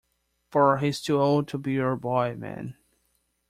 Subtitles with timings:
[0.49, 2.75] For he's too old to be your boy, ma'am.